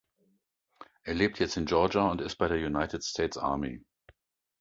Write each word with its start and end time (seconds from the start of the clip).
Er 1.03 1.13
lebt 1.13 1.37
jetzt 1.37 1.57
in 1.57 1.67
Georgia 1.67 2.09
und 2.09 2.21
ist 2.21 2.37
bei 2.39 2.47
der 2.47 2.57
United 2.57 3.03
States 3.05 3.37
Army. 3.37 3.85